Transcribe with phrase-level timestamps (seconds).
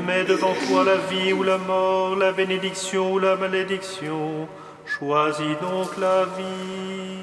[0.00, 4.48] mets devant toi la vie ou la mort, la bénédiction ou la malédiction.
[4.86, 7.18] Choisis donc la vie.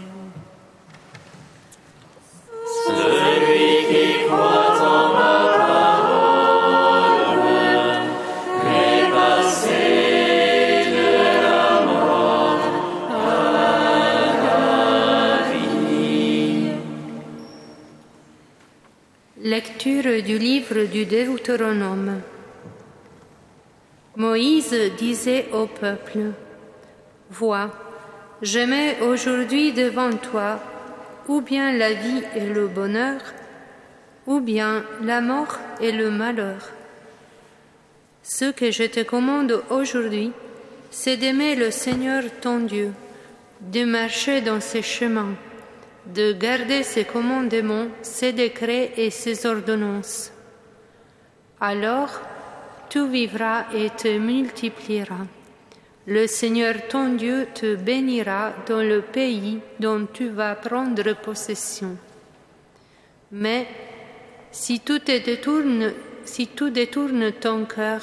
[2.86, 5.38] Celui qui croit en ma
[5.73, 7.41] parole
[8.66, 9.86] est passé
[10.98, 11.12] de
[11.48, 12.64] la mort
[13.12, 13.73] à la
[15.52, 16.72] vie.
[19.41, 22.22] Lecture du livre du Deutéronome.
[24.17, 26.31] Moïse disait au peuple,
[27.30, 27.70] Vois,
[28.41, 30.59] je mets aujourd'hui devant toi
[31.27, 33.20] ou bien la vie et le bonheur,
[34.25, 36.72] ou bien la mort et le malheur.
[38.23, 40.31] Ce que je te commande aujourd'hui,
[40.89, 42.94] c'est d'aimer le Seigneur ton Dieu,
[43.61, 45.36] de marcher dans ses chemins,
[46.08, 50.31] de garder ses commandements, ses décrets et ses ordonnances.
[51.59, 52.20] Alors,
[52.89, 55.27] tu vivras et te multiplieras.
[56.05, 61.97] Le Seigneur ton Dieu te bénira dans le pays dont tu vas prendre possession.
[63.31, 63.67] Mais
[64.52, 65.91] si tu te détournes,
[66.23, 68.02] si tu détournes ton cœur,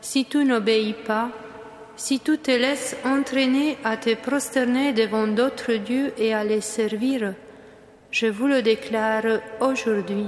[0.00, 1.30] si tu n'obéis pas,
[1.94, 7.34] si tu te laisses entraîner à te prosterner devant d'autres dieux et à les servir,
[8.10, 10.26] je vous le déclare aujourd'hui.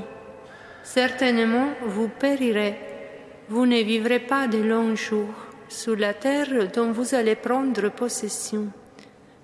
[0.85, 2.77] Certainement vous périrez,
[3.49, 5.35] vous ne vivrez pas de longs jours
[5.69, 8.69] sur la terre dont vous allez prendre possession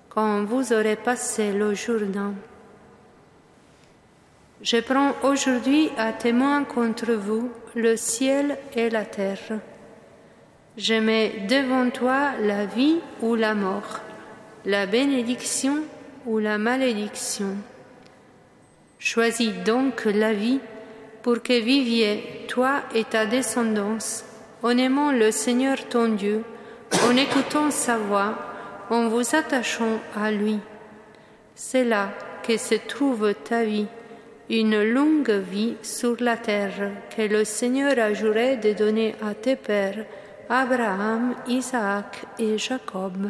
[0.09, 2.33] quand vous aurez passé le Jourdain.
[4.61, 9.59] Je prends aujourd'hui à témoin contre vous le ciel et la terre.
[10.77, 13.99] Je mets devant toi la vie ou la mort,
[14.65, 15.77] la bénédiction
[16.25, 17.55] ou la malédiction.
[18.97, 20.59] Choisis donc la vie
[21.21, 24.23] pour que viviez, toi et ta descendance,
[24.63, 26.43] en aimant le Seigneur ton Dieu,
[27.07, 28.37] en écoutant sa voix,
[28.89, 30.59] en vous attachant à lui.
[31.55, 32.11] C'est là
[32.43, 33.87] que se trouve ta vie,
[34.49, 39.55] une longue vie sur la terre que le Seigneur a juré de donner à tes
[39.55, 40.05] pères,
[40.49, 43.27] Abraham, Isaac et Jacob.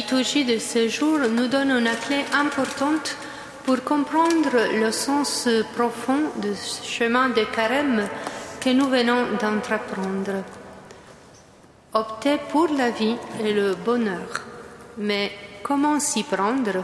[0.00, 3.18] Liturgie de ce jour nous donne une clé importante
[3.66, 5.46] pour comprendre le sens
[5.76, 8.08] profond du chemin de carême
[8.62, 10.42] que nous venons d'entreprendre.
[11.92, 14.28] Opter pour la vie et le bonheur.
[14.96, 16.82] Mais comment s'y prendre?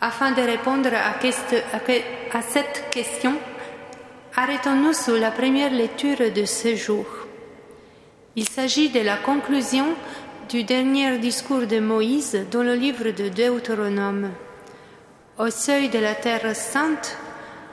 [0.00, 3.34] Afin de répondre à, cette question,
[4.36, 7.06] arrêtons-nous sur la première lecture de ce jour.
[8.36, 9.94] Il s'agit de la conclusion
[10.48, 14.30] du dernier discours de Moïse dans le livre de Deutéronome.
[15.38, 17.16] Au seuil de la terre sainte,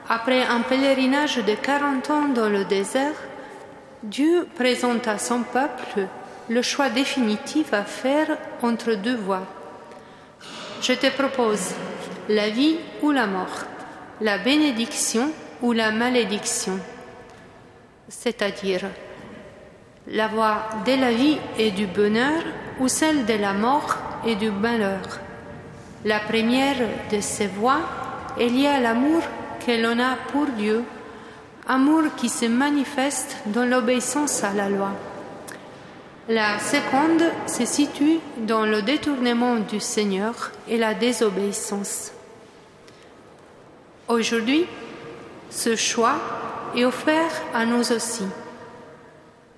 [0.08, 3.14] après un pèlerinage de 40 ans dans le désert,
[4.02, 6.06] Dieu présente à son peuple
[6.48, 9.46] le choix définitif à faire entre deux voies.
[10.80, 11.74] Je te propose
[12.28, 13.64] la vie ou la mort,
[14.20, 15.30] la bénédiction
[15.62, 16.78] ou la malédiction,
[18.08, 18.82] c'est-à-dire
[20.08, 22.42] la voie de la vie et du bonheur
[22.80, 23.96] ou celle de la mort
[24.26, 25.20] et du malheur.
[26.04, 26.76] La première
[27.10, 27.80] de ces voies
[28.38, 29.22] est liée à l'amour
[29.64, 30.82] que l'on a pour Dieu,
[31.68, 34.90] amour qui se manifeste dans l'obéissance à la loi.
[36.28, 42.12] La seconde se situe dans le détournement du Seigneur et la désobéissance.
[44.08, 44.66] Aujourd'hui,
[45.50, 46.14] ce choix
[46.76, 48.24] est offert à nous aussi.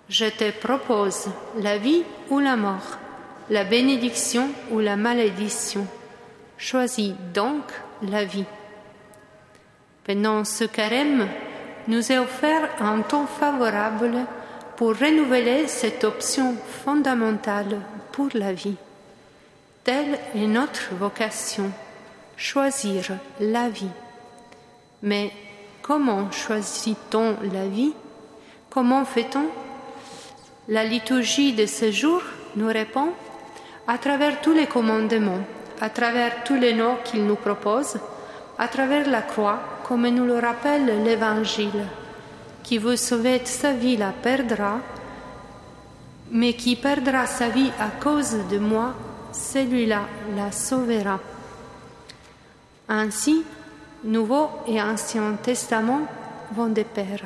[0.09, 1.27] Je te propose
[1.59, 2.99] la vie ou la mort,
[3.51, 5.87] la bénédiction ou la malédiction.
[6.57, 7.63] Choisis donc
[8.03, 8.45] la vie.
[10.05, 11.29] Pendant ce carême,
[11.89, 14.27] nous est offert un temps favorable
[14.77, 17.81] pour renouveler cette option fondamentale
[18.13, 18.77] pour la vie.
[19.83, 21.71] Telle est notre vocation,
[22.37, 23.05] choisir
[23.41, 23.91] la vie.
[25.03, 25.31] Mais
[25.83, 27.93] comment choisit-on la vie?
[28.71, 29.47] Comment fait-on?
[30.69, 32.23] La liturgie de ce jour
[32.57, 33.13] nous répond
[33.87, 35.45] à travers tous les commandements,
[35.81, 37.99] à travers tous les noms qu'il nous propose,
[38.59, 41.87] à travers la croix, comme nous le rappelle l'Évangile.
[42.63, 44.79] Qui veut sauver sa vie la perdra,
[46.31, 48.95] mais qui perdra sa vie à cause de moi,
[49.33, 50.03] celui-là
[50.35, 51.21] la sauvera.
[52.89, 53.45] Ainsi,
[54.05, 56.03] Nouveau et Ancien Testament
[56.53, 57.21] vont de pair.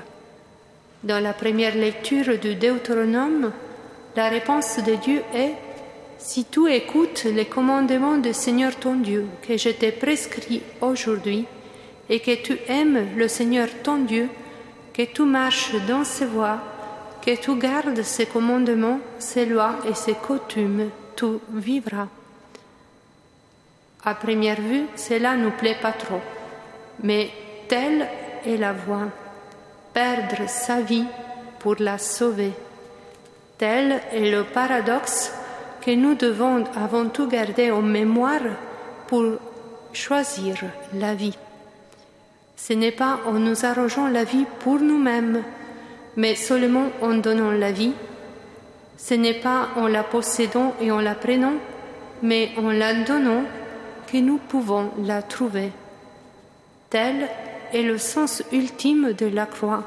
[1.03, 3.51] Dans la première lecture du Deutéronome,
[4.15, 5.55] la réponse de Dieu est
[6.19, 11.47] Si tu écoutes les commandements du Seigneur ton Dieu que je t'ai prescrit aujourd'hui,
[12.11, 14.29] et que tu aimes le Seigneur ton Dieu,
[14.93, 16.59] que tu marches dans ses voies,
[17.25, 22.09] que tu gardes ses commandements, ses lois et ses coutumes, tu vivras.
[24.05, 26.21] À première vue, cela ne nous plaît pas trop,
[27.03, 27.31] mais
[27.69, 28.09] telle
[28.45, 29.09] est la voie.
[29.93, 31.07] Perdre sa vie
[31.59, 32.53] pour la sauver.
[33.59, 35.33] Tel est le paradoxe
[35.85, 38.43] que nous devons avant tout garder en mémoire
[39.07, 39.25] pour
[39.93, 40.57] choisir
[40.95, 41.37] la vie.
[42.57, 45.43] Ce n'est pas en nous arrogeant la vie pour nous-mêmes,
[46.17, 47.93] mais seulement en donnant la vie.
[48.97, 51.55] Ce n'est pas en la possédant et en la prenant,
[52.23, 53.45] mais en la donnant
[54.11, 55.71] que nous pouvons la trouver.
[56.91, 57.29] Tel
[57.73, 59.85] est le sens ultime de la croix.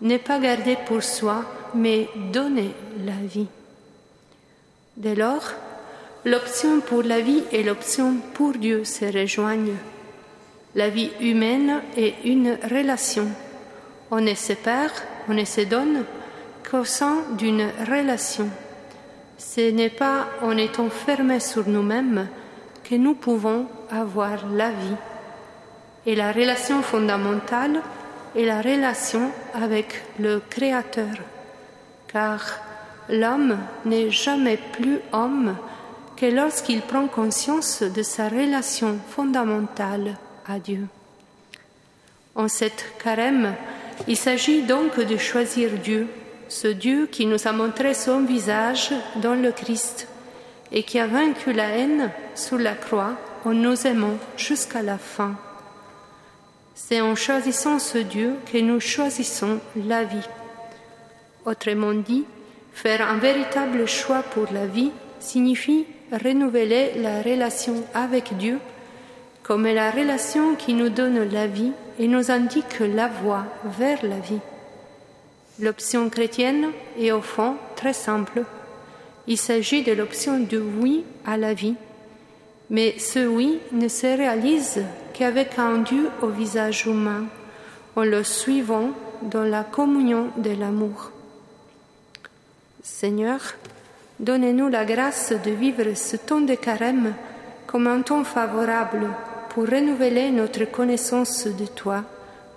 [0.00, 2.72] Ne pas garder pour soi, mais donner
[3.04, 3.48] la vie.
[4.98, 5.52] Dès lors,
[6.24, 9.76] l'option pour la vie et l'option pour Dieu se rejoignent.
[10.74, 13.28] La vie humaine est une relation.
[14.10, 14.90] On ne se perd,
[15.28, 16.04] on ne se donne
[16.68, 18.48] qu'au sein d'une relation.
[19.38, 22.26] Ce n'est pas en étant fermés sur nous-mêmes
[22.82, 24.96] que nous pouvons avoir la vie.
[26.06, 27.82] Et la relation fondamentale
[28.34, 31.14] est la relation avec le Créateur,
[32.08, 32.67] car
[33.08, 35.56] l'homme n'est jamais plus homme
[36.16, 40.16] que lorsqu'il prend conscience de sa relation fondamentale
[40.46, 40.86] à Dieu.
[42.34, 43.54] En cette carême,
[44.06, 46.08] il s'agit donc de choisir Dieu,
[46.48, 50.08] ce Dieu qui nous a montré son visage dans le Christ
[50.72, 55.34] et qui a vaincu la haine sous la croix en nous aimant jusqu'à la fin.
[56.74, 60.28] C'est en choisissant ce Dieu que nous choisissons la vie.
[61.44, 62.24] Autrement dit,
[62.72, 68.58] faire un véritable choix pour la vie signifie renouveler la relation avec Dieu
[69.48, 73.46] comme la relation qui nous donne la vie et nous indique la voie
[73.78, 74.40] vers la vie.
[75.58, 76.66] L'option chrétienne
[76.98, 78.42] est au fond très simple.
[79.26, 81.76] Il s'agit de l'option du oui à la vie.
[82.68, 84.82] Mais ce oui ne se réalise
[85.14, 87.24] qu'avec un Dieu au visage humain,
[87.96, 88.90] en le suivant
[89.22, 91.10] dans la communion de l'amour.
[92.88, 93.40] Seigneur,
[94.18, 97.14] donnez-nous la grâce de vivre ce temps de carême
[97.68, 99.06] comme un temps favorable
[99.50, 102.02] pour renouveler notre connaissance de toi,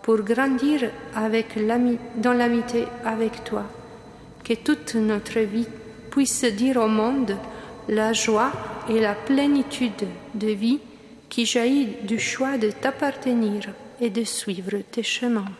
[0.01, 0.89] pour grandir
[2.15, 3.65] dans l'amitié avec toi,
[4.43, 5.67] que toute notre vie
[6.09, 7.37] puisse dire au monde
[7.87, 8.51] la joie
[8.89, 10.79] et la plénitude de vie
[11.29, 15.51] qui jaillit du choix de t'appartenir et de suivre tes chemins.